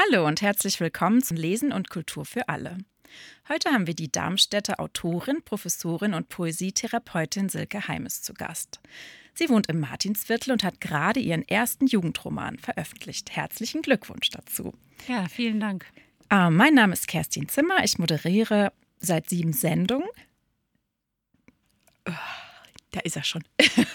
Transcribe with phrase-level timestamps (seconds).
[0.00, 2.78] Hallo und herzlich willkommen zum Lesen und Kultur für alle.
[3.48, 8.78] Heute haben wir die Darmstädter Autorin, Professorin und Poesietherapeutin Silke Heimes zu Gast.
[9.34, 13.34] Sie wohnt im Martinsviertel und hat gerade ihren ersten Jugendroman veröffentlicht.
[13.34, 14.72] Herzlichen Glückwunsch dazu.
[15.08, 15.84] Ja, vielen Dank.
[16.30, 17.82] Äh, mein Name ist Kerstin Zimmer.
[17.82, 20.08] Ich moderiere seit sieben Sendungen.
[22.08, 22.12] Oh,
[22.90, 23.44] da ist er schon.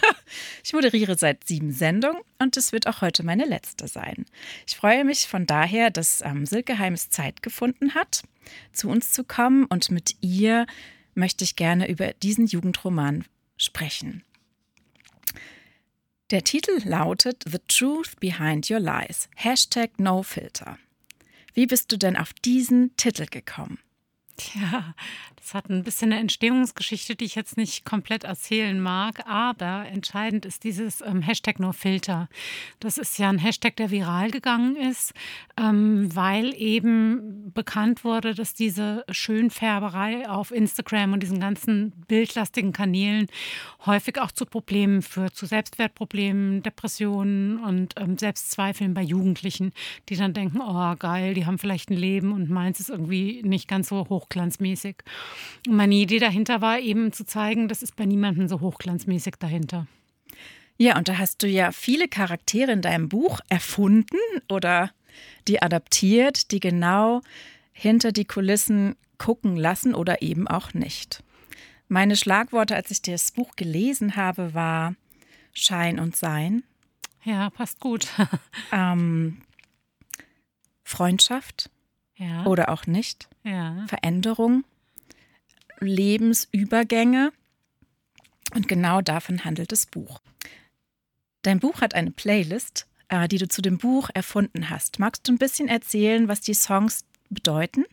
[0.64, 4.26] ich moderiere seit sieben Sendungen und es wird auch heute meine letzte sein.
[4.68, 8.24] Ich freue mich von daher, dass ähm, Silke Heims Zeit gefunden hat,
[8.72, 10.68] zu uns zu kommen und mit ihr
[11.16, 13.26] möchte ich gerne über diesen Jugendroman
[13.58, 14.24] sprechen.
[16.32, 19.30] Der Titel lautet The Truth Behind Your Lies.
[19.36, 20.80] Hashtag NoFilter.
[21.54, 23.78] Wie bist du denn auf diesen Titel gekommen?
[24.38, 24.96] Tja,
[25.44, 30.46] das hat ein bisschen eine Entstehungsgeschichte, die ich jetzt nicht komplett erzählen mag, aber entscheidend
[30.46, 32.30] ist dieses ähm, Hashtag nur Filter.
[32.80, 35.14] Das ist ja ein Hashtag, der viral gegangen ist,
[35.60, 43.28] ähm, weil eben bekannt wurde, dass diese Schönfärberei auf Instagram und diesen ganzen bildlastigen Kanälen
[43.86, 49.74] häufig auch zu Problemen führt, zu Selbstwertproblemen, Depressionen und ähm, Selbstzweifeln bei Jugendlichen,
[50.08, 53.68] die dann denken, oh geil, die haben vielleicht ein Leben und meins ist irgendwie nicht
[53.68, 55.04] ganz so hochglanzmäßig.
[55.68, 59.88] Und meine Idee dahinter war eben zu zeigen, das ist bei niemandem so hochglanzmäßig dahinter.
[60.78, 64.18] Ja, und da hast du ja viele Charaktere in deinem Buch erfunden
[64.50, 64.92] oder
[65.48, 67.22] die adaptiert, die genau
[67.72, 71.24] hinter die Kulissen gucken lassen oder eben auch nicht.
[71.88, 74.96] Meine Schlagworte, als ich das Buch gelesen habe, war
[75.54, 76.64] Schein und Sein.
[77.24, 78.08] Ja, passt gut.
[78.72, 79.42] ähm,
[80.84, 81.70] Freundschaft
[82.16, 82.46] ja.
[82.46, 83.30] oder auch nicht.
[83.44, 83.86] Ja.
[83.88, 84.64] Veränderung
[85.84, 87.32] Lebensübergänge.
[88.54, 90.20] Und genau davon handelt das Buch.
[91.42, 95.00] Dein Buch hat eine Playlist, äh, die du zu dem Buch erfunden hast.
[95.00, 97.86] Magst du ein bisschen erzählen, was die Songs bedeuten?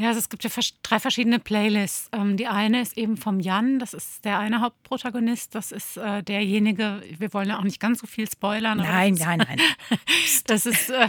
[0.00, 0.50] Ja, also es gibt ja
[0.84, 2.08] drei verschiedene Playlists.
[2.12, 6.22] Ähm, die eine ist eben vom Jan, das ist der eine Hauptprotagonist, das ist äh,
[6.22, 8.78] derjenige, wir wollen ja auch nicht ganz so viel spoilern.
[8.78, 9.60] Nein, nein, nein.
[10.46, 11.08] das ist äh,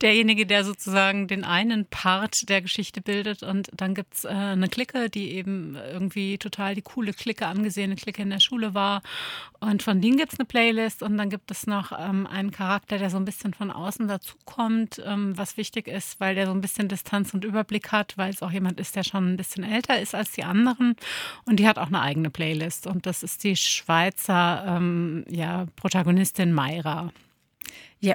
[0.00, 3.44] derjenige, der sozusagen den einen Part der Geschichte bildet.
[3.44, 7.94] Und dann gibt es äh, eine Clique, die eben irgendwie total die coole Clique, angesehene
[7.94, 9.02] Clique in der Schule war.
[9.60, 11.04] Und von denen gibt es eine Playlist.
[11.04, 15.00] Und dann gibt es noch ähm, einen Charakter, der so ein bisschen von außen dazukommt,
[15.06, 18.42] ähm, was wichtig ist, weil der so ein bisschen Distanz und Überblick hat, weil es
[18.42, 20.96] auch jemand ist, der schon ein bisschen älter ist als die anderen.
[21.44, 22.86] Und die hat auch eine eigene Playlist.
[22.86, 27.12] Und das ist die Schweizer ähm, ja, Protagonistin Mayra.
[28.00, 28.14] Ja,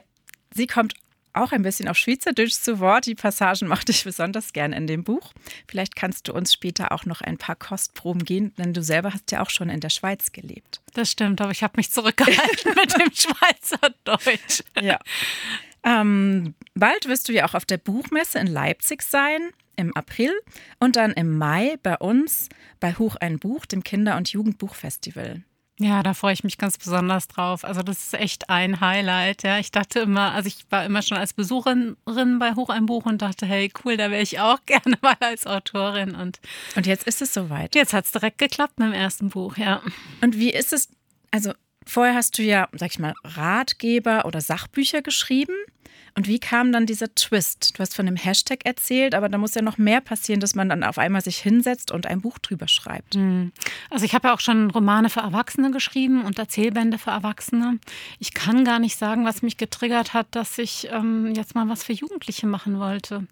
[0.53, 0.93] sie kommt
[1.33, 3.05] auch ein bisschen auf Schweizerdeutsch zu Wort.
[3.05, 5.33] Die Passagen mochte ich besonders gern in dem Buch.
[5.67, 9.31] Vielleicht kannst du uns später auch noch ein paar Kostproben gehen, denn du selber hast
[9.31, 10.81] ja auch schon in der Schweiz gelebt.
[10.93, 14.63] Das stimmt, aber ich habe mich zurückgehalten mit dem Schweizerdeutsch.
[14.81, 14.99] Ja.
[15.83, 19.41] Ähm, bald wirst du ja auch auf der Buchmesse in Leipzig sein
[19.75, 20.33] im April
[20.79, 25.43] und dann im Mai bei uns bei Hoch ein Buch, dem Kinder- und Jugendbuchfestival.
[25.81, 27.63] Ja, da freue ich mich ganz besonders drauf.
[27.63, 29.43] Also das ist echt ein Highlight.
[29.43, 33.05] Ja, ich dachte immer, also ich war immer schon als Besucherin bei Hoch ein Buch
[33.05, 36.15] und dachte, hey, cool, da wäre ich auch gerne mal als Autorin.
[36.15, 36.41] Und,
[36.75, 37.75] und jetzt ist es soweit.
[37.75, 39.81] Jetzt hat es direkt geklappt mit dem ersten Buch, ja.
[40.19, 40.89] Und wie ist es,
[41.31, 41.53] also
[41.89, 45.55] vorher hast du ja, sag ich mal, Ratgeber oder Sachbücher geschrieben.
[46.15, 47.77] Und wie kam dann dieser Twist?
[47.77, 50.69] Du hast von dem Hashtag erzählt, aber da muss ja noch mehr passieren, dass man
[50.69, 53.15] dann auf einmal sich hinsetzt und ein Buch drüber schreibt.
[53.15, 53.51] Hm.
[53.89, 57.79] Also ich habe ja auch schon Romane für Erwachsene geschrieben und Erzählbände für Erwachsene.
[58.19, 61.83] Ich kann gar nicht sagen, was mich getriggert hat, dass ich ähm, jetzt mal was
[61.83, 63.27] für Jugendliche machen wollte.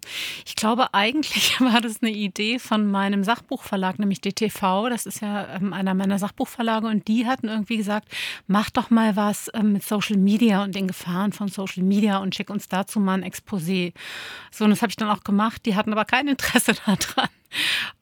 [0.46, 4.88] Ich glaube, eigentlich war das eine Idee von meinem Sachbuchverlag, nämlich DTV.
[4.88, 8.08] Das ist ja ähm, einer meiner Sachbuchverlage und die hatten irgendwie gesagt,
[8.46, 12.34] mach doch mal was ähm, mit Social Media und den Gefahren von Social Media und
[12.34, 13.92] schick uns dazu mal ein Exposé.
[14.50, 15.64] So, und das habe ich dann auch gemacht.
[15.66, 17.28] Die hatten aber kein Interesse daran.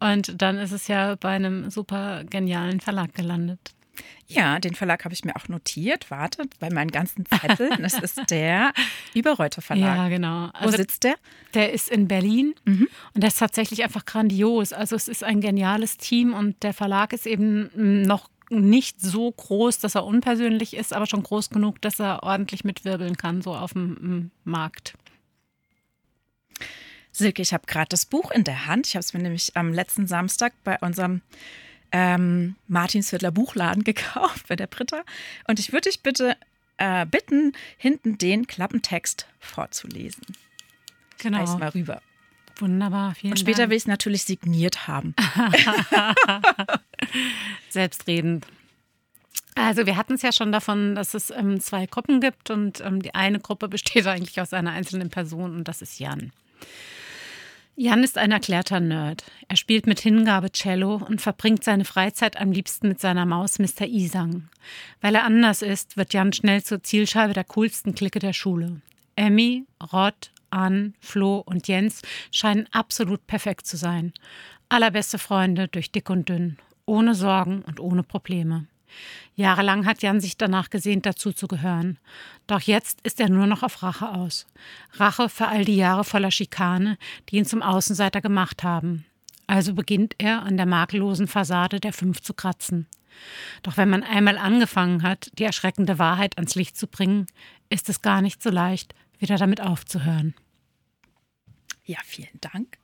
[0.00, 3.72] Und dann ist es ja bei einem super genialen Verlag gelandet.
[4.28, 6.10] Ja, den Verlag habe ich mir auch notiert.
[6.10, 7.82] Wartet bei meinen ganzen Zetteln.
[7.82, 8.72] Das ist der
[9.14, 9.96] Überreuter Verlag.
[9.96, 10.50] Ja, genau.
[10.52, 11.14] Also, Wo sitzt der?
[11.54, 12.88] Der ist in Berlin mhm.
[13.14, 14.72] und der ist tatsächlich einfach grandios.
[14.72, 19.78] Also es ist ein geniales Team und der Verlag ist eben noch nicht so groß,
[19.78, 23.72] dass er unpersönlich ist, aber schon groß genug, dass er ordentlich mitwirbeln kann, so auf
[23.72, 24.94] dem Markt.
[27.12, 28.86] Silke, ich habe gerade das Buch in der Hand.
[28.86, 31.22] Ich habe es mir nämlich am letzten Samstag bei unserem
[31.90, 35.02] ähm, Martinsviertler Buchladen gekauft, bei der Britta.
[35.48, 36.36] Und ich würde dich bitte
[36.76, 40.24] äh, bitten, hinten den Klappentext vorzulesen.
[41.18, 41.38] Genau.
[41.38, 42.02] Reiß mal rüber.
[42.58, 43.70] Wunderbar, vielen Und später Dank.
[43.70, 45.14] will ich es natürlich signiert haben.
[47.68, 48.46] Selbstredend.
[49.54, 53.00] Also wir hatten es ja schon davon, dass es ähm, zwei Gruppen gibt und ähm,
[53.00, 56.32] die eine Gruppe besteht eigentlich aus einer einzelnen Person und das ist Jan.
[57.78, 59.24] Jan ist ein erklärter Nerd.
[59.48, 63.86] Er spielt mit Hingabe Cello und verbringt seine Freizeit am liebsten mit seiner Maus Mr.
[63.86, 64.48] Isang.
[65.02, 68.80] Weil er anders ist, wird Jan schnell zur Zielscheibe der coolsten Clique der Schule.
[69.14, 72.00] Emmy, Rod, Ann, Flo und Jens
[72.30, 74.14] scheinen absolut perfekt zu sein.
[74.70, 78.66] Allerbeste Freunde durch dick und dünn, ohne Sorgen und ohne Probleme.
[79.34, 81.98] Jahrelang hat Jan sich danach gesehnt, dazu zu gehören.
[82.46, 84.46] Doch jetzt ist er nur noch auf Rache aus.
[84.94, 86.96] Rache für all die Jahre voller Schikane,
[87.28, 89.04] die ihn zum Außenseiter gemacht haben.
[89.46, 92.86] Also beginnt er an der makellosen Fassade der Fünf zu kratzen.
[93.62, 97.26] Doch wenn man einmal angefangen hat, die erschreckende Wahrheit ans Licht zu bringen,
[97.68, 100.34] ist es gar nicht so leicht, wieder damit aufzuhören.
[101.84, 102.78] Ja, vielen Dank.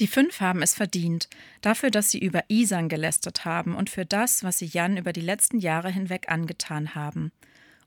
[0.00, 1.28] Die fünf haben es verdient,
[1.60, 5.20] dafür, dass sie über Isan gelästert haben und für das, was sie Jan über die
[5.20, 7.32] letzten Jahre hinweg angetan haben.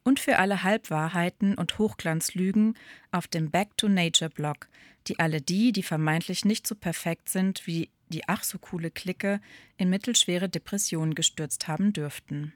[0.04, 2.78] Und für alle Halbwahrheiten und Hochglanzlügen
[3.12, 4.68] auf dem Back to Nature Blog,
[5.08, 9.42] die alle die, die vermeintlich nicht so perfekt sind wie die ach so coole Clique,
[9.78, 12.54] in mittelschwere Depressionen gestürzt haben dürften.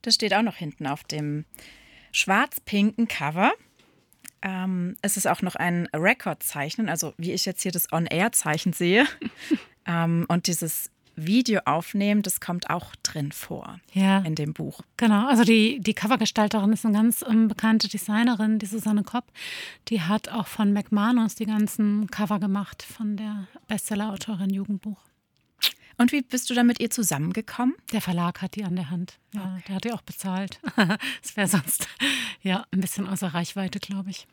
[0.00, 1.44] Das steht auch noch hinten auf dem
[2.12, 3.52] schwarz-pinken Cover.
[4.44, 9.06] Ähm, es ist auch noch ein Rekordzeichnen, also wie ich jetzt hier das On-Air-Zeichen sehe.
[9.86, 14.18] ähm, und dieses Video aufnehmen, das kommt auch drin vor ja.
[14.18, 14.80] in dem Buch.
[14.96, 19.24] Genau, also die, die Covergestalterin ist eine ganz ähm, bekannte Designerin, die Susanne Kopp.
[19.88, 24.98] Die hat auch von McManus die ganzen Cover gemacht von der Bestseller-Autorin Jugendbuch.
[25.96, 27.74] Und wie bist du da mit ihr zusammengekommen?
[27.92, 29.18] Der Verlag hat die an der Hand.
[29.32, 29.62] Ja, okay.
[29.68, 30.60] der hat die auch bezahlt.
[30.76, 31.88] das wäre sonst
[32.42, 34.26] ja ein bisschen außer Reichweite, glaube ich.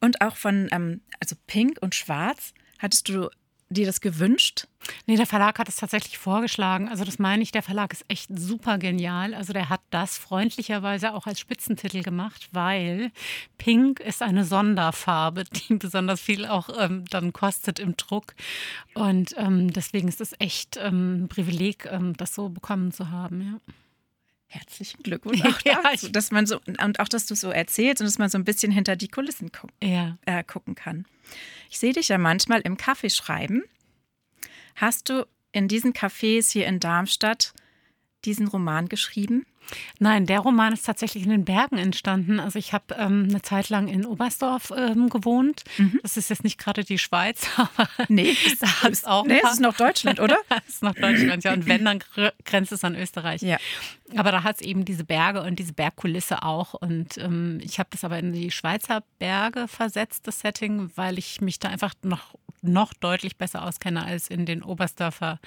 [0.00, 3.30] Und auch von, ähm, also Pink und Schwarz, hattest du
[3.74, 4.66] dir das gewünscht?
[5.06, 6.88] Nee, der Verlag hat es tatsächlich vorgeschlagen.
[6.88, 9.34] Also das meine ich, der Verlag ist echt super genial.
[9.34, 13.10] Also der hat das freundlicherweise auch als Spitzentitel gemacht, weil
[13.58, 18.34] Pink ist eine Sonderfarbe, die besonders viel auch ähm, dann kostet im Druck.
[18.94, 23.40] Und ähm, deswegen ist es echt ähm, ein Privileg, ähm, das so bekommen zu haben.
[23.40, 23.74] Ja.
[24.54, 28.18] Herzlichen Glückwunsch auch dazu, dass man so und auch, dass du so erzählst und dass
[28.18, 30.16] man so ein bisschen hinter die Kulissen gu ja.
[30.26, 31.06] äh, gucken kann.
[31.70, 33.64] Ich sehe dich ja manchmal im Kaffee schreiben.
[34.76, 37.52] Hast du in diesen Cafés hier in Darmstadt
[38.24, 39.44] diesen Roman geschrieben?
[39.98, 42.40] Nein, der Roman ist tatsächlich in den Bergen entstanden.
[42.40, 45.64] Also ich habe ähm, eine Zeit lang in Oberstdorf ähm, gewohnt.
[45.78, 46.00] Mhm.
[46.02, 49.26] Das ist jetzt nicht gerade die Schweiz, aber nee, da ist auch.
[49.26, 50.38] Nee, es ist noch Deutschland, oder?
[50.68, 51.52] es ist noch Deutschland, ja.
[51.52, 52.00] Und wenn, dann
[52.44, 53.42] grenzt es an Österreich.
[53.42, 53.58] Ja.
[54.16, 56.74] Aber da hat es eben diese Berge und diese Bergkulisse auch.
[56.74, 61.40] Und ähm, ich habe das aber in die Schweizer Berge versetzt, das Setting, weil ich
[61.40, 65.40] mich da einfach noch, noch deutlich besser auskenne als in den Oberstdorfer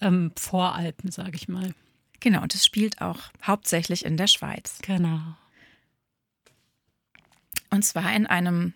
[0.00, 1.74] ähm, Voralpen, sage ich mal.
[2.20, 4.78] Genau, und es spielt auch hauptsächlich in der Schweiz.
[4.82, 5.20] Genau.
[7.70, 8.72] Und zwar in einem,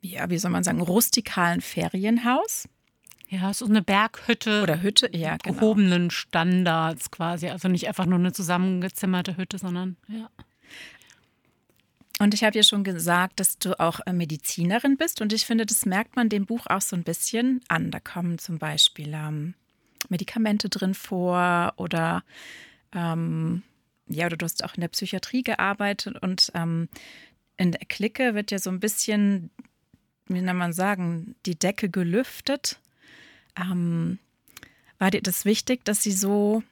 [0.00, 2.68] ja, wie soll man sagen, rustikalen Ferienhaus.
[3.28, 4.62] Ja, so eine Berghütte.
[4.62, 5.54] Oder Hütte, ja, genau.
[5.54, 7.48] Gehobenen Standards quasi.
[7.48, 10.28] Also nicht einfach nur eine zusammengezimmerte Hütte, sondern ja.
[12.20, 15.20] Und ich habe ja schon gesagt, dass du auch äh, Medizinerin bist.
[15.20, 17.90] Und ich finde, das merkt man dem Buch auch so ein bisschen an.
[17.90, 19.54] Da kommen zum Beispiel ähm,
[20.10, 22.22] Medikamente drin vor oder
[22.92, 23.62] ähm,
[24.06, 26.88] ja, oder du hast auch in der Psychiatrie gearbeitet und ähm,
[27.56, 29.50] in der Clique wird ja so ein bisschen,
[30.26, 32.80] wie soll man sagen, die Decke gelüftet.
[33.56, 34.18] Ähm,
[34.98, 36.62] war dir das wichtig, dass sie so,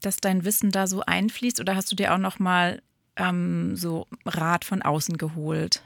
[0.00, 2.82] dass dein Wissen da so einfließt oder hast du dir auch noch mal
[3.16, 5.82] ähm, so Rat von außen geholt?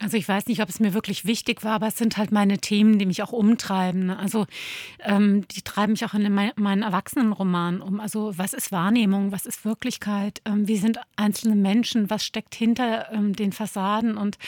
[0.00, 2.58] Also ich weiß nicht, ob es mir wirklich wichtig war, aber es sind halt meine
[2.58, 4.06] Themen, die mich auch umtreiben.
[4.06, 4.18] Ne?
[4.18, 4.46] Also
[5.00, 7.98] ähm, die treiben mich auch in meinen Erwachsenenroman um.
[7.98, 13.12] Also was ist Wahrnehmung, was ist Wirklichkeit, ähm, wie sind einzelne Menschen, was steckt hinter
[13.12, 14.38] ähm, den Fassaden und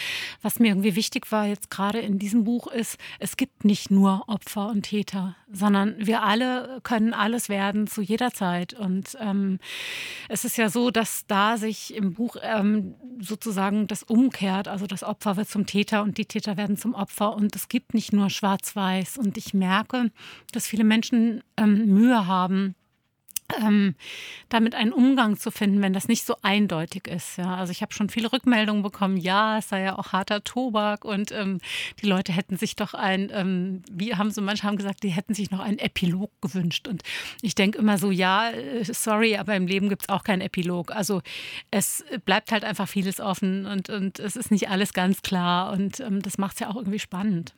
[0.40, 4.24] was mir irgendwie wichtig war jetzt gerade in diesem Buch ist, es gibt nicht nur
[4.28, 8.72] Opfer und Täter, sondern wir alle können alles werden zu jeder Zeit.
[8.74, 9.58] Und ähm,
[10.28, 15.02] es ist ja so, dass da sich im Buch ähm, sozusagen das umkehrt, also das
[15.02, 17.34] Opfer wird zum Täter und die Täter werden zum Opfer.
[17.34, 19.18] Und es gibt nicht nur Schwarz-Weiß.
[19.18, 20.12] Und ich merke,
[20.52, 22.76] dass viele Menschen ähm, Mühe haben,
[23.58, 23.94] ähm,
[24.48, 27.36] damit einen Umgang zu finden, wenn das nicht so eindeutig ist.
[27.38, 27.56] Ja.
[27.56, 31.32] Also ich habe schon viele Rückmeldungen bekommen, ja, es sei ja auch harter Tobak und
[31.32, 31.58] ähm,
[32.02, 35.34] die Leute hätten sich doch ein, ähm, wie haben so manche haben gesagt, die hätten
[35.34, 36.88] sich noch einen Epilog gewünscht.
[36.88, 37.02] Und
[37.42, 40.90] ich denke immer so, ja, äh, sorry, aber im Leben gibt es auch keinen Epilog.
[40.90, 41.22] Also
[41.70, 46.00] es bleibt halt einfach vieles offen und, und es ist nicht alles ganz klar und
[46.00, 47.54] ähm, das macht es ja auch irgendwie spannend.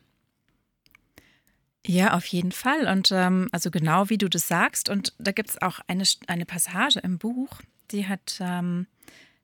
[1.87, 2.87] Ja, auf jeden Fall.
[2.87, 4.89] Und ähm, also genau wie du das sagst.
[4.89, 7.61] Und da gibt es auch eine, eine Passage im Buch,
[7.91, 8.87] die hat, ähm,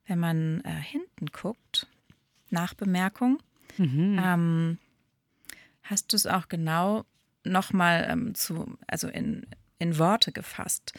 [0.06, 1.86] wenn man äh, hinten guckt,
[2.50, 3.40] Nachbemerkung,
[3.76, 4.20] mhm.
[4.22, 4.78] ähm,
[5.82, 7.04] hast du es auch genau
[7.44, 9.46] nochmal ähm, zu, also in,
[9.78, 10.92] in Worte gefasst.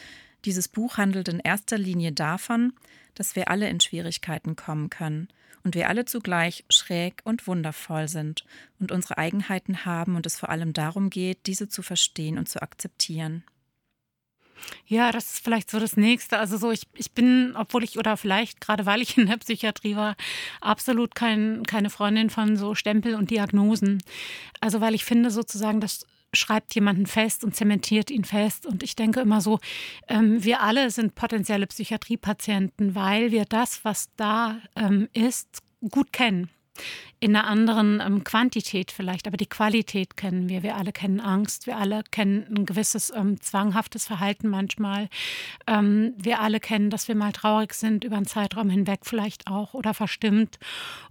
[0.46, 2.74] Dieses Buch handelt in erster Linie davon,
[3.20, 5.28] dass wir alle in Schwierigkeiten kommen können
[5.66, 8.46] und wir alle zugleich schräg und wundervoll sind
[8.80, 12.62] und unsere Eigenheiten haben und es vor allem darum geht, diese zu verstehen und zu
[12.62, 13.44] akzeptieren.
[14.86, 16.38] Ja, das ist vielleicht so das Nächste.
[16.38, 19.98] Also so, ich, ich bin, obwohl ich oder vielleicht gerade weil ich in der Psychiatrie
[19.98, 20.16] war,
[20.62, 24.02] absolut kein, keine Freundin von so Stempel und Diagnosen.
[24.62, 28.66] Also weil ich finde sozusagen, dass schreibt jemanden fest und zementiert ihn fest.
[28.66, 29.60] Und ich denke immer so,
[30.08, 36.50] ähm, wir alle sind potenzielle Psychiatriepatienten, weil wir das, was da ähm, ist, gut kennen
[37.22, 40.64] in einer anderen ähm, Quantität vielleicht, aber die Qualität kennen wir.
[40.64, 45.10] Wir alle kennen Angst, wir alle kennen ein gewisses ähm, zwanghaftes Verhalten manchmal.
[45.68, 49.74] Ähm, wir alle kennen, dass wir mal traurig sind über einen Zeitraum hinweg vielleicht auch
[49.74, 50.60] oder verstimmt.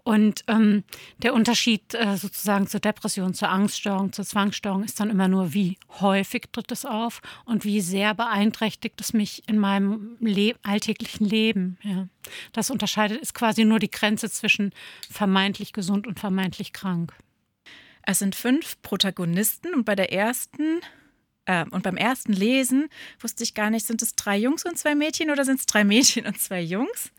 [0.03, 0.85] Und ähm,
[1.19, 5.77] der Unterschied äh, sozusagen zur Depression, zur Angststörung, zur Zwangsstörung ist dann immer nur, wie
[6.01, 11.77] häufig tritt es auf und wie sehr beeinträchtigt es mich in meinem Le alltäglichen Leben.
[11.83, 12.09] Ja.
[12.53, 14.73] Das unterscheidet, ist quasi nur die Grenze zwischen
[15.11, 17.13] vermeintlich gesund und vermeintlich krank.
[18.03, 20.81] Es sind fünf Protagonisten und bei der ersten
[21.45, 22.89] äh, und beim ersten Lesen
[23.21, 25.85] wusste ich gar nicht, sind es drei Jungs und zwei Mädchen oder sind es drei
[25.85, 27.11] Mädchen und zwei Jungs?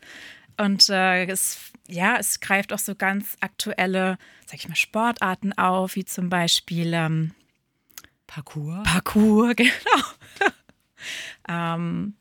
[0.56, 5.96] Und äh, es, ja, es greift auch so ganz aktuelle, sag ich mal, Sportarten auf,
[5.96, 7.34] wie zum Beispiel ähm,
[8.26, 8.82] Parkour.
[8.84, 9.70] Parkour, genau.
[11.48, 12.14] ähm,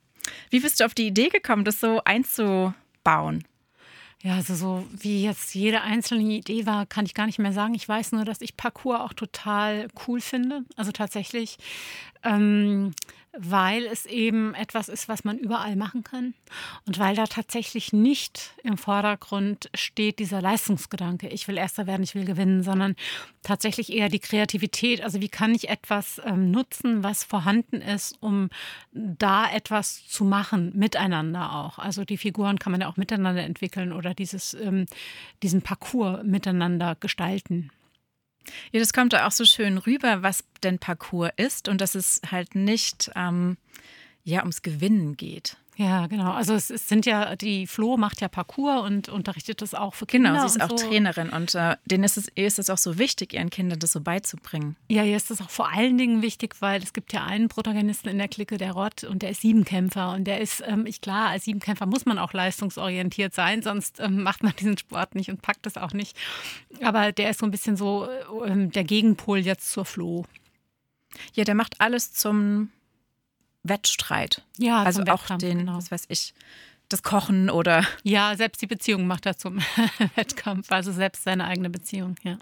[0.50, 3.44] wie bist du auf die Idee gekommen, das so einzubauen?
[4.22, 7.74] Ja, also so wie jetzt jede einzelne Idee war, kann ich gar nicht mehr sagen.
[7.74, 10.64] Ich weiß nur, dass ich Parkour auch total cool finde.
[10.76, 11.58] Also tatsächlich
[12.24, 12.92] ähm,
[13.42, 16.34] weil es eben etwas ist, was man überall machen kann
[16.86, 22.16] und weil da tatsächlich nicht im Vordergrund steht dieser Leistungsgedanke, ich will erster werden, ich
[22.16, 22.96] will gewinnen, sondern
[23.42, 25.02] tatsächlich eher die Kreativität.
[25.02, 28.50] Also wie kann ich etwas ähm, nutzen, was vorhanden ist, um
[28.92, 31.80] da etwas zu machen, miteinander auch.
[31.80, 34.86] Also die Figuren kann man ja auch miteinander entwickeln oder dieses, ähm,
[35.44, 37.72] diesen Parcours miteinander gestalten.
[38.72, 42.22] Ja, das kommt da auch so schön rüber, was denn Parcours ist und dass es
[42.32, 43.58] halt nicht ähm,
[44.24, 45.58] ja, ums Gewinnen geht.
[45.80, 46.34] Ja, genau.
[46.34, 50.06] Also es, es, sind ja, die Flo macht ja Parcours und unterrichtet das auch für
[50.06, 50.32] Kinder.
[50.32, 50.90] Genau, sie ist auch so.
[50.90, 54.02] Trainerin und äh, denen ist es, ist es auch so wichtig, ihren Kindern das so
[54.02, 54.76] beizubringen.
[54.90, 58.10] Ja, ihr ist das auch vor allen Dingen wichtig, weil es gibt ja einen Protagonisten
[58.10, 60.12] in der Clique, der Rott, und der ist Siebenkämpfer.
[60.12, 64.22] Und der ist, ähm, ich klar, als Siebenkämpfer muss man auch leistungsorientiert sein, sonst ähm,
[64.22, 66.18] macht man diesen Sport nicht und packt es auch nicht.
[66.84, 70.26] Aber der ist so ein bisschen so äh, der Gegenpol jetzt zur Flo.
[71.36, 72.70] Ja, der macht alles zum
[73.64, 74.44] Wettstreit.
[74.58, 75.76] Ja, also auch den, genau.
[75.76, 76.34] was weiß ich,
[76.88, 77.86] das Kochen oder.
[78.04, 79.60] Ja, selbst die Beziehung macht er zum
[80.16, 82.38] Wettkampf, also selbst seine eigene Beziehung, ja.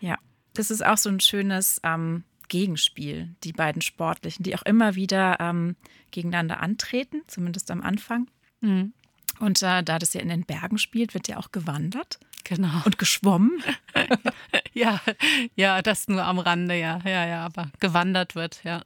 [0.00, 0.18] Ja,
[0.54, 5.38] das ist auch so ein schönes ähm, Gegenspiel, die beiden Sportlichen, die auch immer wieder
[5.40, 5.76] ähm,
[6.10, 8.28] gegeneinander antreten, zumindest am Anfang.
[8.60, 8.92] Mhm.
[9.40, 12.20] Und äh, da das ja in den Bergen spielt, wird ja auch gewandert.
[12.44, 12.82] Genau.
[12.84, 13.62] Und geschwommen.
[14.74, 15.00] ja,
[15.56, 18.82] ja, das nur am Rande, ja, ja, ja, aber gewandert wird, ja.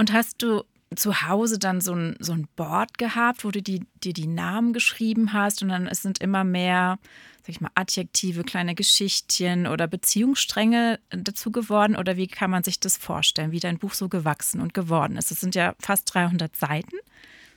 [0.00, 0.62] Und hast du
[0.96, 4.72] zu Hause dann so ein, so ein Board gehabt, wo du die, dir die Namen
[4.72, 6.98] geschrieben hast und dann es sind immer mehr,
[7.42, 11.96] sag ich mal, Adjektive, kleine Geschichtchen oder Beziehungsstränge dazu geworden?
[11.96, 15.30] Oder wie kann man sich das vorstellen, wie dein Buch so gewachsen und geworden ist?
[15.30, 16.96] Es sind ja fast 300 Seiten.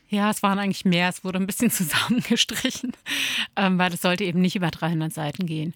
[0.09, 1.09] Ja, es waren eigentlich mehr.
[1.09, 2.93] Es wurde ein bisschen zusammengestrichen,
[3.55, 5.73] ähm, weil es sollte eben nicht über 300 Seiten gehen.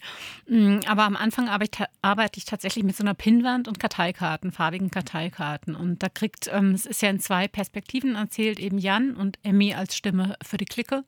[0.48, 5.76] Mm, aber am Anfang arbeite ich tatsächlich mit so einer Pinnwand und Karteikarten, farbigen Karteikarten.
[5.76, 9.74] Und da kriegt, ähm, es ist ja in zwei Perspektiven erzählt, eben Jan und Emmy
[9.74, 11.04] als Stimme für die Clique.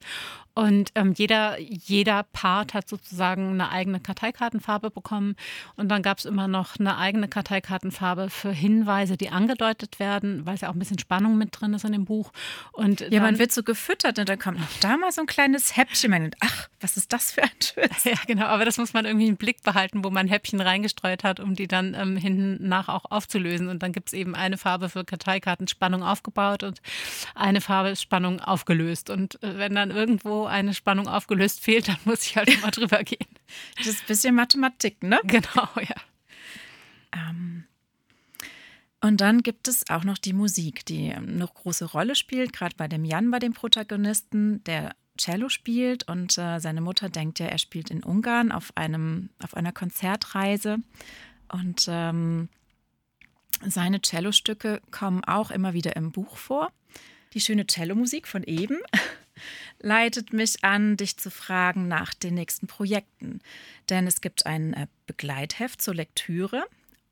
[0.59, 5.37] Und ähm, jeder, jeder Part hat sozusagen eine eigene Karteikartenfarbe bekommen.
[5.77, 10.55] Und dann gab es immer noch eine eigene Karteikartenfarbe für Hinweise, die angedeutet werden, weil
[10.55, 12.33] es ja auch ein bisschen Spannung mit drin ist in dem Buch.
[12.73, 15.77] Und ja, man wird so gefüttert und dann kommt noch da mal so ein kleines
[15.77, 16.11] Häppchen.
[16.11, 18.05] Man denkt, ach, was ist das für ein Twist?
[18.05, 18.45] Ja, genau.
[18.45, 21.67] Aber das muss man irgendwie im Blick behalten, wo man Häppchen reingestreut hat, um die
[21.67, 23.67] dann ähm, hinten nach auch aufzulösen.
[23.67, 26.81] Und dann gibt es eben eine Farbe für Karteikarten Spannung aufgebaut und
[27.35, 29.09] eine Farbe ist Spannung aufgelöst.
[29.09, 33.03] Und äh, wenn dann irgendwo eine Spannung aufgelöst fehlt, dann muss ich halt immer drüber
[33.03, 33.27] gehen.
[33.77, 35.19] Das ist ein bisschen Mathematik, ne?
[35.23, 35.95] Genau, ja.
[37.13, 37.58] Ähm,
[39.01, 42.87] und dann gibt es auch noch die Musik, die eine große Rolle spielt, gerade bei
[42.87, 47.57] dem Jan, bei dem Protagonisten, der Cello spielt und äh, seine Mutter denkt ja, er
[47.57, 50.77] spielt in Ungarn auf, einem, auf einer Konzertreise.
[51.51, 52.47] Und ähm,
[53.61, 56.71] Seine Cellostücke kommen auch immer wieder im Buch vor.
[57.33, 58.77] Die schöne Cellomusik von eben
[59.79, 63.41] leitet mich an, dich zu fragen nach den nächsten Projekten.
[63.89, 66.65] Denn es gibt ein äh, Begleitheft zur Lektüre.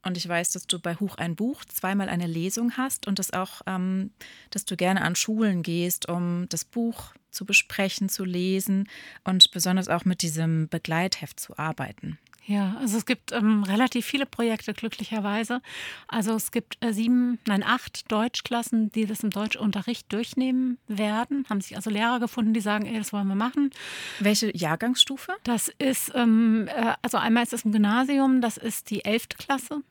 [0.08, 3.34] Und ich weiß, dass du bei Huch ein Buch zweimal eine Lesung hast und dass
[3.34, 4.12] auch, ähm,
[4.52, 8.88] dass du gerne an Schulen gehst, um das Buch zu besprechen, zu lesen
[9.26, 12.18] und besonders auch mit diesem Begleitheft zu arbeiten.
[12.48, 15.62] Ja, also es gibt ähm, relativ viele Projekte glücklicherweise.
[16.08, 21.46] Also es gibt äh, sieben, nein acht Deutschklassen, die das im Deutschunterricht durchnehmen werden.
[21.50, 23.72] Haben sich also Lehrer gefunden, die sagen, ey, das wollen wir machen.
[24.20, 25.34] Welche Jahrgangsstufe?
[25.44, 29.82] Das ist ähm, äh, also einmal ist es im Gymnasium, das ist die elfte Klasse.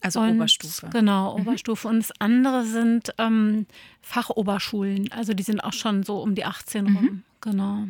[0.00, 0.88] Also und, Oberstufe.
[0.90, 1.42] Genau, mhm.
[1.42, 1.86] Oberstufe.
[1.86, 1.94] Mhm.
[1.94, 3.66] Und das andere sind ähm,
[4.02, 5.12] Fachoberschulen.
[5.12, 6.96] Also die sind auch schon so um die 18 mhm.
[6.96, 7.24] rum.
[7.40, 7.84] Genau.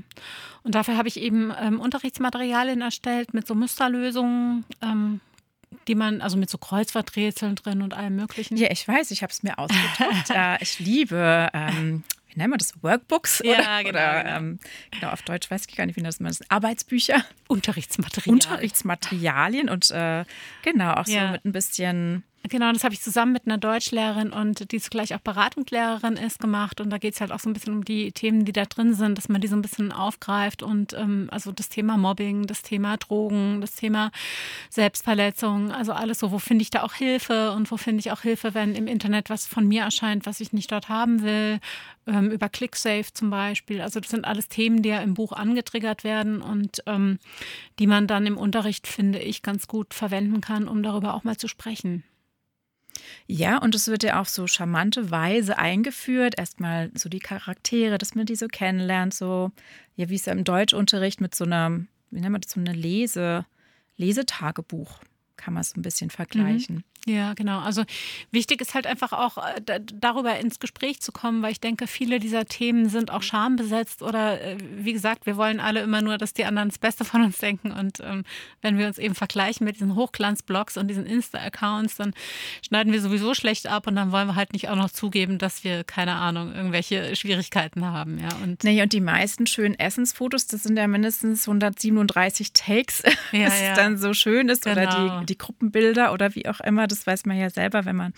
[0.63, 5.21] Und dafür habe ich eben ähm, Unterrichtsmaterialien erstellt mit so Musterlösungen, ähm,
[5.89, 8.57] die man, also mit so Kreuzworträtseln drin und allem Möglichen.
[8.57, 10.31] Ja, ich weiß, ich habe es mir ausgedruckt.
[10.31, 13.43] äh, ich liebe ähm, wie nennen wir das, Workbooks?
[13.45, 13.89] Ja, oder, genau.
[13.89, 14.59] Oder, genau.
[14.93, 17.25] genau, auf Deutsch weiß ich gar nicht, wie das man das Arbeitsbücher.
[17.49, 18.35] Unterrichtsmaterialien.
[18.35, 20.25] Unterrichtsmaterialien und äh,
[20.63, 21.27] genau, auch ja.
[21.27, 25.15] so mit ein bisschen Genau, das habe ich zusammen mit einer Deutschlehrerin und die zugleich
[25.15, 26.81] auch Beratungslehrerin ist gemacht.
[26.81, 28.95] Und da geht es halt auch so ein bisschen um die Themen, die da drin
[28.95, 30.63] sind, dass man die so ein bisschen aufgreift.
[30.63, 34.11] Und ähm, also das Thema Mobbing, das Thema Drogen, das Thema
[34.71, 38.23] Selbstverletzung, also alles so, wo finde ich da auch Hilfe und wo finde ich auch
[38.23, 41.61] Hilfe, wenn im Internet was von mir erscheint, was ich nicht dort haben will,
[42.07, 43.83] ähm, über ClickSafe zum Beispiel.
[43.83, 47.19] Also das sind alles Themen, die ja im Buch angetriggert werden und ähm,
[47.79, 51.37] die man dann im Unterricht, finde ich, ganz gut verwenden kann, um darüber auch mal
[51.37, 52.03] zu sprechen.
[53.27, 56.35] Ja, und es wird ja auf so charmante Weise eingeführt.
[56.39, 59.51] Erstmal so die Charaktere, dass man die so kennenlernt, so,
[59.97, 62.73] ja, wie es ja im Deutschunterricht mit so einer, wie nennt man das, so eine
[62.73, 63.47] Lese,
[63.97, 65.01] Lesetagebuch
[65.37, 66.77] kann man es ein bisschen vergleichen.
[66.77, 66.85] Mhm.
[67.07, 67.61] Ja, genau.
[67.61, 67.85] Also
[68.31, 72.21] wichtig ist halt einfach auch äh, darüber ins Gespräch zu kommen, weil ich denke, viele
[72.21, 76.35] dieser Themen sind auch schambesetzt oder äh, wie gesagt, wir wollen alle immer nur, dass
[76.35, 78.25] die anderen das Beste von uns denken und ähm,
[78.61, 82.13] wenn wir uns eben vergleichen mit diesen Hochglanzblogs und diesen Insta-Accounts, dann
[82.63, 85.65] schneiden wir sowieso schlecht ab und dann wollen wir halt nicht auch noch zugeben, dass
[85.65, 88.19] wir keine Ahnung irgendwelche Schwierigkeiten haben.
[88.19, 93.45] Ja und nee, und die meisten schönen Essensfotos, das sind ja mindestens 137 Takes, ja,
[93.45, 93.71] dass ja.
[93.71, 94.83] es dann so schön ist genau.
[94.83, 98.15] oder die, die Gruppenbilder oder wie auch immer das weiß man ja selber, wenn man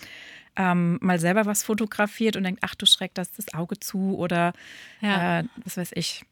[0.55, 4.17] ähm, mal selber was fotografiert und denkt, ach du Schreck, da ist das Auge zu
[4.17, 4.53] oder
[5.01, 5.39] ja.
[5.39, 6.23] äh, was weiß ich.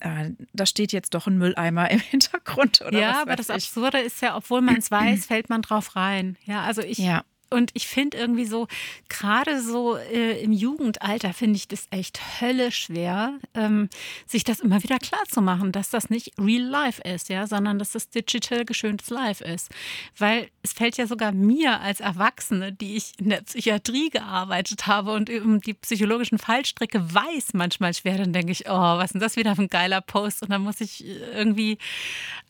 [0.00, 2.82] Äh, da steht jetzt doch ein Mülleimer im Hintergrund.
[2.82, 3.54] Oder ja, aber das ich.
[3.54, 6.36] Absurde ist ja, obwohl man es weiß, fällt man drauf rein.
[6.44, 7.24] Ja, also ich ja.
[7.50, 8.66] Und ich finde irgendwie so,
[9.08, 13.88] gerade so äh, im Jugendalter finde ich das echt höllisch schwer, ähm,
[14.26, 17.78] sich das immer wieder klar zu machen, dass das nicht Real Life ist, ja, sondern
[17.78, 19.70] dass das digital geschöntes Life ist.
[20.16, 25.12] Weil es fällt ja sogar mir als Erwachsene, die ich in der Psychiatrie gearbeitet habe
[25.12, 29.20] und eben die psychologischen Fallstricke weiß manchmal schwer, dann denke ich, oh, was ist denn
[29.20, 30.42] das wieder für ein geiler Post?
[30.42, 31.78] Und dann muss ich irgendwie,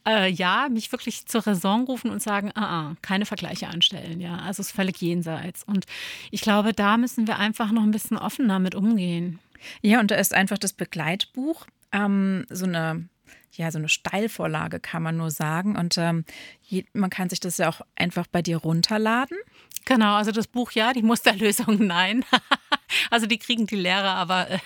[0.09, 4.39] äh, ja, mich wirklich zur Raison rufen und sagen, ah, ah keine Vergleiche anstellen, ja.
[4.39, 5.63] Also es völlig jenseits.
[5.65, 5.87] Und
[6.31, 9.39] ich glaube, da müssen wir einfach noch ein bisschen offener mit umgehen.
[9.83, 13.09] Ja, und da ist einfach das Begleitbuch ähm, so eine
[13.53, 15.77] ja, so eine Steilvorlage kann man nur sagen.
[15.77, 16.25] Und ähm,
[16.63, 19.37] je, man kann sich das ja auch einfach bei dir runterladen.
[19.89, 22.25] Genau, also das Buch ja, die Musterlösung nein.
[23.11, 24.59] also die kriegen die Lehrer, aber äh,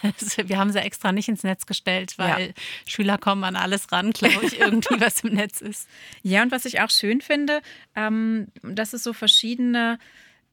[0.46, 2.52] wir haben sie extra nicht ins Netz gestellt, weil ja.
[2.86, 5.88] Schüler kommen an alles ran, glaube ich, irgendwie, was im Netz ist.
[6.22, 7.62] Ja, und was ich auch schön finde,
[7.94, 9.98] ähm, dass es so verschiedene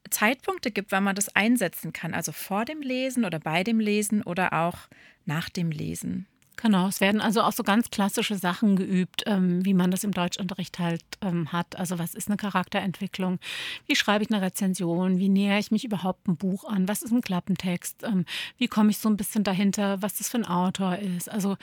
[0.09, 2.13] Zeitpunkte gibt, wann man das einsetzen kann.
[2.13, 4.77] Also vor dem Lesen oder bei dem Lesen oder auch
[5.25, 6.27] nach dem Lesen.
[6.61, 10.11] Genau, es werden also auch so ganz klassische Sachen geübt, ähm, wie man das im
[10.11, 11.77] Deutschunterricht halt ähm, hat.
[11.77, 13.39] Also was ist eine Charakterentwicklung?
[13.85, 15.19] Wie schreibe ich eine Rezension?
[15.19, 16.89] Wie nähere ich mich überhaupt ein Buch an?
[16.89, 18.03] Was ist ein Klappentext?
[18.03, 18.25] Ähm,
[18.57, 21.31] wie komme ich so ein bisschen dahinter, was das für ein Autor ist?
[21.31, 21.55] Also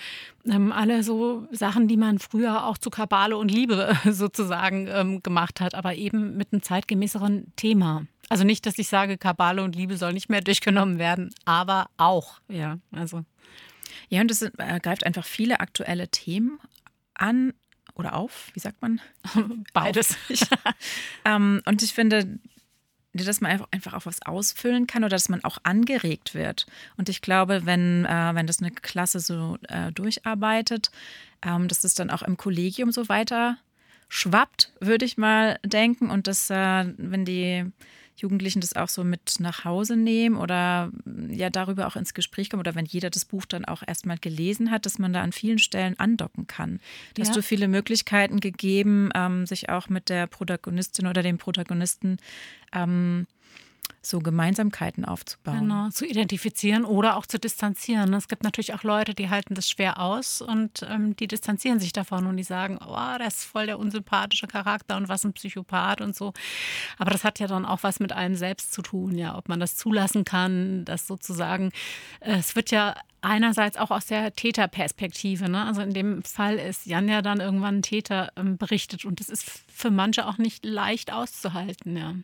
[0.46, 5.60] ähm, alle so Sachen, die man früher auch zu Kabale und Liebe sozusagen ähm, gemacht
[5.60, 8.06] hat, aber eben mit einem zeitgemäßeren Thema.
[8.30, 12.40] Also nicht, dass ich sage, Kabale und Liebe soll nicht mehr durchgenommen werden, aber auch,
[12.48, 13.24] ja, also.
[14.08, 16.58] Ja, und es äh, greift einfach viele aktuelle Themen
[17.14, 17.52] an
[17.94, 19.00] oder auf, wie sagt man?
[19.72, 20.16] Beides.
[21.24, 22.38] ähm, und ich finde,
[23.24, 26.66] dass man einfach, auch was ausfüllen kann oder dass man auch angeregt wird.
[26.96, 30.90] Und ich glaube, wenn, äh, wenn das eine Klasse so äh, durcharbeitet,
[31.42, 33.56] ähm, dass das dann auch im Kollegium so weiter
[34.08, 36.10] schwappt, würde ich mal denken.
[36.10, 37.64] Und dass, äh, wenn die
[38.16, 40.90] Jugendlichen das auch so mit nach Hause nehmen oder
[41.28, 44.70] ja darüber auch ins Gespräch kommen oder wenn jeder das Buch dann auch erstmal gelesen
[44.70, 46.80] hat, dass man da an vielen Stellen andocken kann.
[47.14, 47.34] Da hast Ja.
[47.34, 52.16] du viele Möglichkeiten gegeben, ähm, sich auch mit der Protagonistin oder dem Protagonisten
[52.72, 53.26] ähm,
[54.08, 55.60] so Gemeinsamkeiten aufzubauen.
[55.60, 58.12] Genau, zu identifizieren oder auch zu distanzieren.
[58.14, 61.92] Es gibt natürlich auch Leute, die halten das schwer aus und ähm, die distanzieren sich
[61.92, 66.00] davon und die sagen, oh, das ist voll der unsympathische Charakter und was ein Psychopath
[66.00, 66.32] und so.
[66.98, 69.60] Aber das hat ja dann auch was mit einem selbst zu tun, ja, ob man
[69.60, 71.72] das zulassen kann, dass sozusagen,
[72.20, 75.64] äh, es wird ja einerseits auch aus der Täterperspektive, ne?
[75.64, 79.44] also in dem Fall ist Jan ja dann irgendwann Täter ähm, berichtet und das ist
[79.66, 82.14] für manche auch nicht leicht auszuhalten, ja.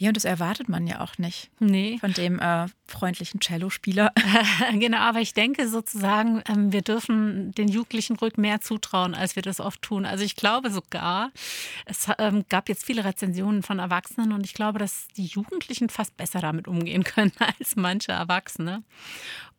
[0.00, 1.98] Ja, und das erwartet man ja auch nicht Nee.
[1.98, 4.12] von dem äh, freundlichen Cellospieler.
[4.72, 9.42] Genau, aber ich denke sozusagen, ähm, wir dürfen den Jugendlichen ruhig mehr zutrauen, als wir
[9.42, 10.06] das oft tun.
[10.06, 11.30] Also ich glaube sogar,
[11.84, 16.16] es ähm, gab jetzt viele Rezensionen von Erwachsenen und ich glaube, dass die Jugendlichen fast
[16.16, 18.84] besser damit umgehen können als manche Erwachsene.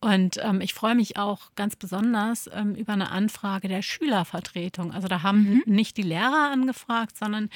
[0.01, 4.93] Und ähm, ich freue mich auch ganz besonders ähm, über eine Anfrage der Schülervertretung.
[4.93, 7.49] Also da haben nicht die Lehrer angefragt, sondern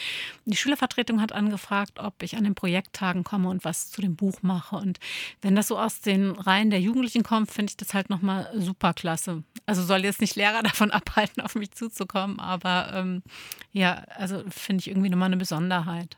[0.44, 4.42] die Schülervertretung hat angefragt, ob ich an den Projekttagen komme und was zu dem Buch
[4.42, 4.76] mache.
[4.76, 5.00] Und
[5.42, 8.94] wenn das so aus den Reihen der Jugendlichen kommt, finde ich das halt nochmal super
[8.94, 9.44] klasse.
[9.66, 13.24] Also soll jetzt nicht Lehrer davon abhalten, auf mich zuzukommen, aber ähm,
[13.72, 16.18] ja, also finde ich irgendwie nochmal eine Besonderheit.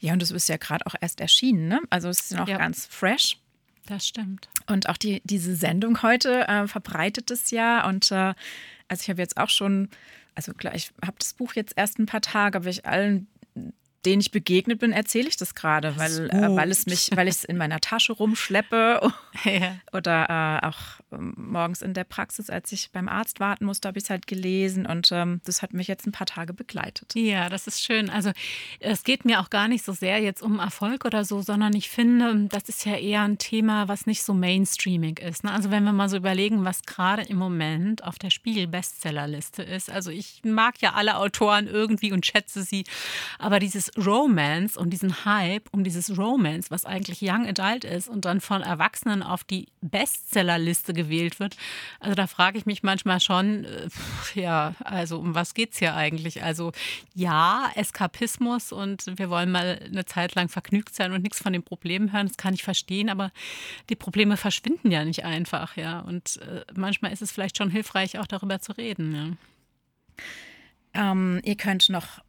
[0.00, 1.80] Ja, und das ist ja gerade auch erst erschienen, ne?
[1.88, 2.58] Also es ist noch Ja.
[2.58, 3.38] ganz fresh.
[3.86, 4.48] Das stimmt.
[4.66, 7.86] Und auch die, diese Sendung heute äh, verbreitet es ja.
[7.88, 8.34] Und äh,
[8.88, 9.88] also ich habe jetzt auch schon,
[10.34, 13.28] also klar, ich habe das Buch jetzt erst ein paar Tage, aber ich allen,
[14.06, 17.34] denen ich begegnet bin, erzähle ich das gerade, weil, äh, weil es mich, weil ich
[17.34, 19.12] es in meiner Tasche rumschleppe
[19.44, 19.76] Ja.
[19.92, 20.78] oder äh, auch
[21.12, 24.26] ähm, morgens in der Praxis, als ich beim Arzt warten musste, habe ich es halt
[24.26, 27.14] gelesen und ähm, das hat mich jetzt ein paar Tage begleitet.
[27.14, 28.08] Ja, das ist schön.
[28.08, 28.30] Also
[28.80, 31.90] es geht mir auch gar nicht so sehr jetzt um Erfolg oder so, sondern ich
[31.90, 35.44] finde, das ist ja eher ein Thema, was nicht so mainstreamig ist.
[35.44, 35.52] Ne?
[35.52, 39.90] Also wenn wir mal so überlegen, was gerade im Moment auf der Spiegel-Bestsellerliste ist.
[39.90, 42.84] Also ich mag ja alle Autoren irgendwie und schätze sie,
[43.38, 48.24] aber dieses Romance und diesen Hype um dieses Romance, was eigentlich Young Adult ist und
[48.24, 51.56] dann von Erwachsenen auf die Bestsellerliste gewählt wird,
[52.00, 53.88] also da frage ich mich manchmal schon, äh,
[54.34, 56.42] ja, also um was geht's hier eigentlich?
[56.42, 56.72] Also
[57.14, 61.62] ja, Eskapismus und wir wollen mal eine Zeit lang vergnügt sein und nichts von den
[61.62, 63.32] Problemen hören, das kann ich verstehen, aber
[63.88, 66.00] die Probleme verschwinden ja nicht einfach, ja.
[66.00, 69.36] Und äh, manchmal ist es vielleicht schon hilfreich, auch darüber zu reden, ja.
[70.96, 72.20] Ähm, ihr könnt noch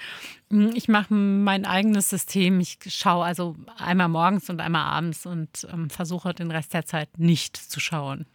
[0.48, 2.58] Mm, Ich mache mein eigenes System.
[2.60, 7.08] Ich schaue also einmal morgens und einmal abends und ähm, versuche den Rest der Zeit
[7.18, 8.26] nicht zu schauen.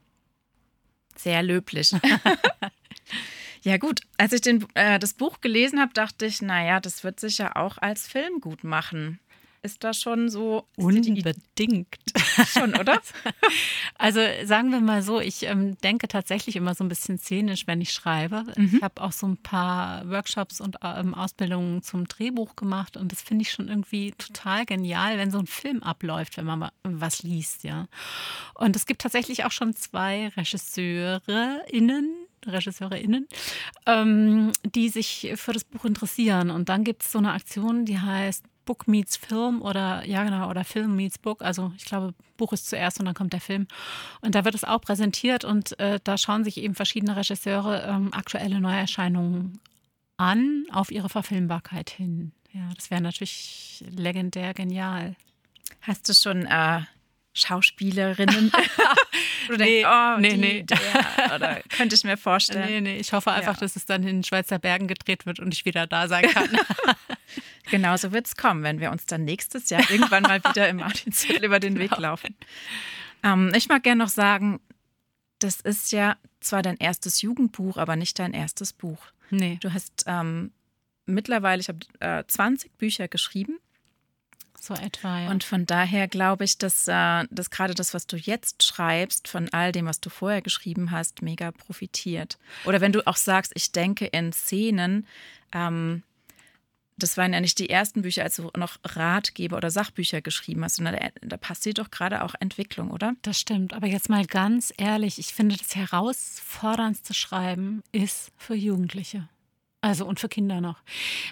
[1.18, 1.92] Sehr löblich.
[3.66, 4.02] ja, gut.
[4.18, 7.56] Als ich den, äh, das Buch gelesen habe, dachte ich, naja, das wird sich ja
[7.56, 9.20] auch als Film gut machen.
[9.64, 10.68] Ist das schon so?
[10.78, 11.98] Unbedingt.
[12.54, 13.02] schon, oder?
[13.98, 17.82] Also sagen wir mal so, ich ähm, denke tatsächlich immer so ein bisschen szenisch, wenn
[17.82, 18.44] ich schreibe.
[18.76, 23.22] Ich habe auch so ein paar Workshops und ähm, Ausbildungen zum Drehbuch gemacht und das
[23.22, 27.24] finde ich schon irgendwie total genial, wenn so ein Film abläuft, wenn man mal was
[27.24, 27.88] liest, ja.
[28.54, 32.15] Und es gibt tatsächlich auch schon zwei RegisseurInnen,
[32.48, 33.28] RegisseurInnen,
[33.86, 36.52] ähm, die sich für das Buch interessieren.
[36.52, 40.50] Und dann gibt es so eine Aktion, die heißt Book meets Film oder ja genau
[40.50, 41.42] oder Film meets Book.
[41.42, 43.68] Also ich glaube, Buch ist zuerst und dann kommt der Film.
[44.22, 48.14] Und da wird es auch präsentiert und äh, da schauen sich eben verschiedene Regisseure ähm,
[48.14, 49.60] aktuelle Neuerscheinungen
[50.18, 52.32] an auf ihre Verfilmbarkeit hin.
[52.52, 55.16] Ja, das wäre natürlich legendär genial.
[55.82, 56.82] Hast du schon äh,
[57.36, 58.52] Schauspielerinnen?
[59.50, 60.64] Oder Nee, denkst, oh, nee, die, nee.
[60.64, 62.66] Der, oder könnte ich mir vorstellen.
[62.68, 63.60] Nee, nee, ich hoffe einfach, Ja.
[63.60, 66.50] dass es dann in den Schweizer Bergen gedreht wird und ich wieder da sein kann.
[67.70, 71.46] Genauso wird es kommen, wenn wir uns dann nächstes Jahr irgendwann mal wieder im Martinsviertel
[71.46, 72.36] über den Weg laufen.
[73.24, 74.60] Ähm, ich mag gerne noch sagen,
[75.40, 79.00] das ist ja zwar dein erstes Jugendbuch, aber nicht dein erstes Buch.
[79.30, 79.58] Nee.
[79.62, 80.52] Du hast ähm,
[81.06, 83.58] mittlerweile, ich habe äh, 20 Bücher geschrieben.
[84.66, 85.30] So etwa, ja.
[85.30, 89.48] Und von daher glaube ich, dass, äh, dass gerade das, was du jetzt schreibst, von
[89.54, 92.40] all dem, was du vorher geschrieben hast, mega profitiert.
[92.66, 95.06] Oder wenn du auch sagst, ich denke in Szenen,
[95.54, 96.02] ähm,
[96.98, 100.78] das waren ja nicht die ersten Bücher, als du noch Ratgeber oder Sachbücher geschrieben hast,
[100.78, 103.14] sondern da, da passiert doch gerade auch Entwicklung, oder?
[103.22, 103.72] Das stimmt.
[103.76, 109.28] Aber jetzt mal ganz ehrlich, ich finde, das herausforderndste Schreiben ist für Jugendliche.
[109.86, 110.78] Also und für Kinder noch.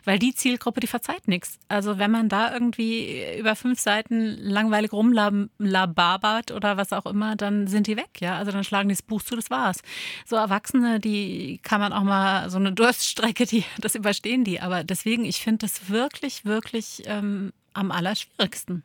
[0.05, 1.57] Weil die Zielgruppe, die verzeiht nichts.
[1.69, 7.65] Also wenn man da irgendwie über fünf Seiten langweilig rumlababert oder was auch immer, dann
[7.65, 8.37] sind die weg, ja.
[8.37, 9.81] Also dann schlagen die das Buch zu, das war's.
[10.27, 14.59] So Erwachsene, die kann man auch mal, so eine Durststrecke, die, das überstehen die.
[14.59, 18.83] Aber deswegen, ich finde das wirklich, wirklich ähm, am allerschwierigsten.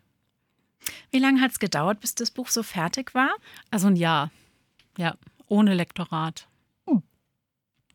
[1.10, 3.34] Wie lange hat es gedauert, bis das Buch so fertig war?
[3.70, 4.30] Also ein Jahr.
[4.96, 5.14] Ja,
[5.46, 6.48] ohne Lektorat.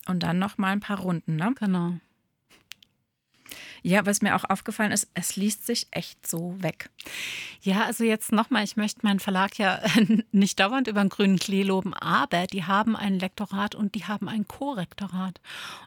[0.08, 1.54] Und dann noch mal ein paar Runden, ne?
[1.58, 1.94] Genau.
[3.86, 6.90] Ja, was mir auch aufgefallen ist, es liest sich echt so weg.
[7.62, 9.82] Ja, also jetzt nochmal, ich möchte meinen Verlag ja
[10.32, 14.30] nicht dauernd über den grünen Klee loben, aber die haben ein Lektorat und die haben
[14.30, 15.42] ein Korrektorat.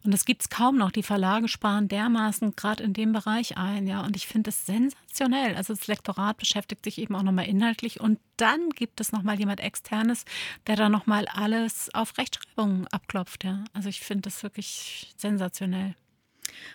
[0.05, 0.93] Und das gibt es kaum noch.
[0.93, 4.03] Die Verlage sparen dermaßen gerade in dem Bereich ein, ja.
[4.03, 5.57] Und ich finde es sensationell.
[5.57, 9.61] Also das Lektorat beschäftigt sich eben auch nochmal inhaltlich und dann gibt es nochmal jemand
[9.61, 10.27] externes,
[10.67, 13.65] der da nochmal alles auf Rechtschreibung abklopft, ja.
[13.73, 15.95] Also ich finde das wirklich sensationell.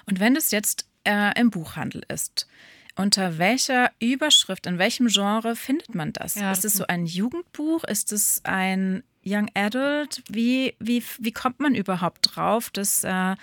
[0.06, 2.48] Und wenn es jetzt äh, im Buchhandel ist.
[2.96, 6.36] Unter welcher Überschrift, in welchem Genre findet man das?
[6.36, 7.84] Ja, ist es so ein Jugendbuch?
[7.86, 10.24] Ist es ein Young Adult?
[10.30, 13.36] Wie, wie, wie kommt man überhaupt drauf, dass, äh,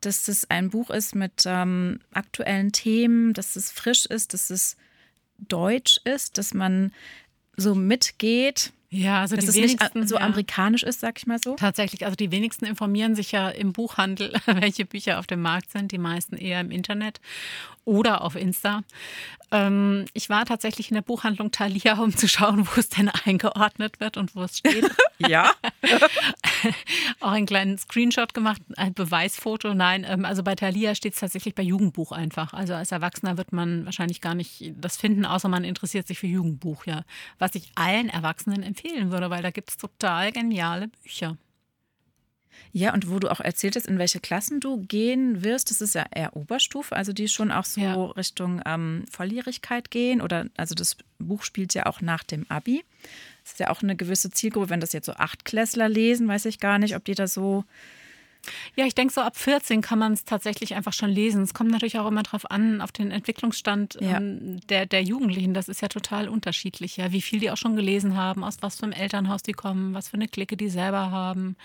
[0.00, 4.76] dass es ein Buch ist mit ähm, aktuellen Themen, dass es frisch ist, dass es
[5.38, 6.92] deutsch ist, dass man
[7.56, 8.72] so mitgeht?
[8.90, 10.20] Ja, also dass die es wenigsten, nicht so ja.
[10.20, 11.56] amerikanisch ist, sag ich mal so.
[11.56, 15.92] Tatsächlich, also die wenigsten informieren sich ja im Buchhandel, welche Bücher auf dem Markt sind,
[15.92, 17.20] die meisten eher im Internet
[17.84, 18.82] oder auf Insta.
[19.50, 24.00] Ähm, ich war tatsächlich in der Buchhandlung Thalia, um zu schauen, wo es denn eingeordnet
[24.00, 24.90] wird und wo es steht.
[25.18, 25.52] ja.
[27.20, 29.74] Auch einen kleinen Screenshot gemacht, ein Beweisfoto.
[29.74, 32.52] Nein, ähm, also bei Thalia steht es tatsächlich bei Jugendbuch einfach.
[32.52, 36.26] Also als Erwachsener wird man wahrscheinlich gar nicht das finden, außer man interessiert sich für
[36.26, 37.04] Jugendbuch, ja.
[37.38, 41.36] Was ich allen Erwachsenen empfehlen würde, weil da gibt es total geniale Bücher.
[42.76, 45.94] Ja, und wo du auch erzählt hast, in welche Klassen du gehen wirst, das ist
[45.94, 47.94] ja eher Oberstufe, also die schon auch so ja.
[47.94, 50.20] Richtung ähm, Volljährigkeit gehen.
[50.20, 52.84] Oder also das Buch spielt ja auch nach dem Abi.
[53.44, 54.70] Das ist ja auch eine gewisse Zielgruppe.
[54.70, 57.64] Wenn das jetzt so Achtklässler lesen, weiß ich gar nicht, ob die da so.
[58.74, 61.42] Ja, ich denke, so ab 14 kann man es tatsächlich einfach schon lesen.
[61.42, 64.16] Es kommt natürlich auch immer darauf an, auf den Entwicklungsstand ja.
[64.16, 65.54] ähm, der, der Jugendlichen.
[65.54, 68.76] Das ist ja total unterschiedlich, ja, wie viel die auch schon gelesen haben, aus was
[68.76, 71.56] für einem Elternhaus die kommen, was für eine Clique die selber haben.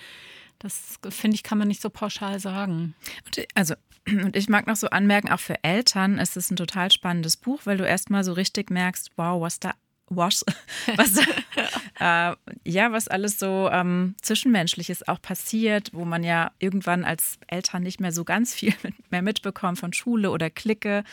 [0.59, 2.93] Das finde ich, kann man nicht so pauschal sagen.
[3.25, 3.75] Und, also,
[4.07, 7.61] und ich mag noch so anmerken, auch für Eltern ist es ein total spannendes Buch,
[7.63, 9.73] weil du erstmal so richtig merkst, wow, was da
[10.09, 10.43] was,
[10.95, 11.17] was,
[11.99, 17.83] äh, ja, was alles so ähm, Zwischenmenschliches auch passiert, wo man ja irgendwann als Eltern
[17.83, 18.73] nicht mehr so ganz viel
[19.09, 21.03] mehr mitbekommt von Schule oder Clique.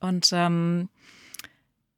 [0.00, 0.88] Und ähm,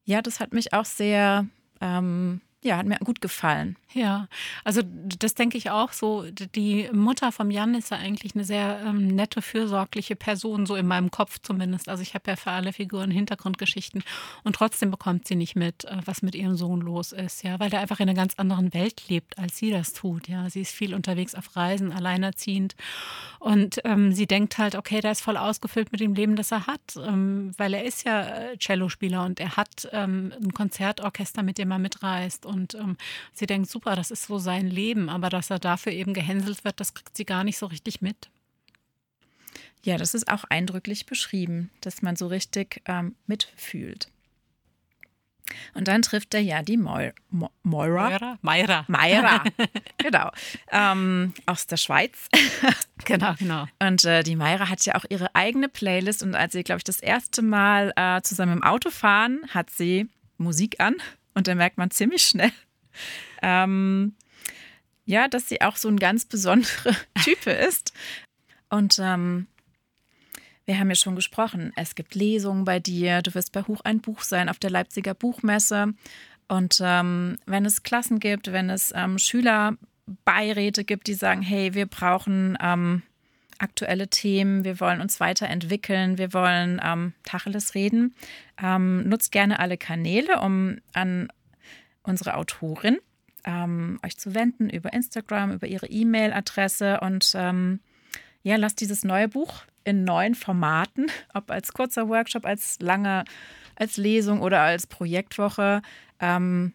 [0.05, 1.47] ja, das hat mich auch sehr
[1.81, 3.77] ähm, ja, hat mir gut gefallen.
[3.93, 4.27] Ja,
[4.65, 6.25] also das denke ich auch so.
[6.55, 10.87] Die Mutter vom Jan ist ja eigentlich eine sehr ähm, nette, fürsorgliche Person, so in
[10.87, 11.89] meinem Kopf zumindest.
[11.89, 14.03] Also ich habe ja für alle Figuren Hintergrundgeschichten
[14.43, 17.71] und trotzdem bekommt sie nicht mit, äh, was mit ihrem Sohn los ist, ja, weil
[17.71, 20.27] der einfach in einer ganz anderen Welt lebt, als sie das tut.
[20.27, 22.75] Ja, sie ist viel unterwegs auf Reisen, alleinerziehend
[23.39, 26.67] und ähm, sie denkt halt, okay, der ist voll ausgefüllt mit dem Leben, das er
[26.67, 31.59] hat, ähm, weil er ist ja äh, Cellospieler und er hat ähm, ein Konzertorchester, mit
[31.59, 32.97] dem er mitreist und ähm,
[33.33, 36.81] sie denkt, super, das ist so sein Leben, aber dass er dafür eben gehänselt wird,
[36.81, 38.31] das kriegt sie gar nicht so richtig mit.
[39.85, 44.09] Ja, das ist auch eindrücklich beschrieben, dass man so richtig ähm, mitfühlt.
[45.75, 47.13] Und dann trifft er ja die Moira.
[47.63, 48.39] Moira?
[48.41, 48.85] Meira.
[48.89, 49.45] Meira.
[49.99, 50.31] genau.
[50.71, 52.29] Ähm, aus der Schweiz.
[53.05, 53.67] genau, genau.
[53.79, 56.23] Und äh, die Meira hat ja auch ihre eigene Playlist.
[56.23, 60.09] Und als sie, glaube ich, das erste Mal äh, zusammen im Auto fahren, hat sie
[60.39, 60.97] Musik an.
[61.35, 62.53] Und da merkt man ziemlich schnell,
[63.43, 64.15] ähm,
[65.05, 67.93] ja, dass sie auch so ein ganz besonderer Typ ist.
[68.71, 69.47] Und ähm,
[70.65, 74.01] wir haben ja schon gesprochen, es gibt Lesungen bei dir, du wirst bei Huch ein
[74.01, 75.93] Buch sein auf der Leipziger Buchmesse.
[76.49, 81.87] Und ähm, wenn es Klassen gibt, wenn es ähm, Schülerbeiräte gibt, die sagen, hey, wir
[81.87, 83.03] brauchen ähm,
[83.59, 88.15] aktuelle Themen, wir wollen uns weiterentwickeln, wir wollen ähm, Tacheles reden,
[88.63, 91.29] ähm, nutzt gerne alle Kanäle, um an
[92.03, 92.99] unsere Autorin
[93.45, 97.01] ähm, euch zu wenden über Instagram, über ihre E-Mail-Adresse.
[97.01, 97.81] Und ähm,
[98.43, 103.25] ja, lasst dieses neue Buch in neuen Formaten, ob als kurzer Workshop, als lange,
[103.77, 105.83] als Lesung oder als Projektwoche
[106.21, 106.73] ähm,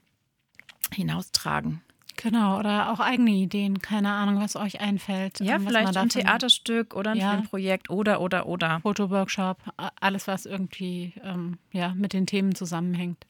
[0.94, 1.82] hinaustragen.
[2.22, 5.40] Genau, oder auch eigene Ideen, keine Ahnung, was euch einfällt.
[5.40, 7.32] Ja, vielleicht ein Theaterstück oder ein Ja.
[7.32, 8.82] Filmprojekt oder, oder, oder.
[8.82, 9.58] Fotoworkshop,
[10.02, 13.26] alles, was irgendwie ähm, ja, mit den Themen zusammenhängt.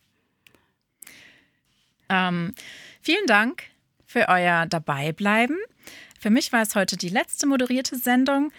[2.09, 2.55] Ähm,
[2.99, 3.63] vielen Dank
[4.07, 5.57] für euer Dabeibleiben.
[6.19, 8.51] Für mich war es heute die letzte moderierte Sendung.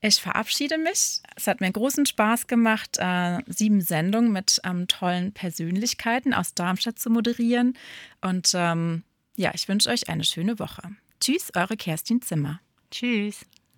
[0.00, 1.22] Ich verabschiede mich.
[1.34, 7.00] Es hat mir großen Spaß gemacht, äh, sieben Sendungen mit ähm, tollen Persönlichkeiten aus Darmstadt
[7.00, 7.76] zu moderieren.
[8.20, 9.02] Und ähm,
[9.42, 10.82] ja, ich wünsche euch eine schöne Woche.
[11.20, 12.60] Tschüss, eure Kerstin Zimmer.
[12.92, 13.44] Tschüss.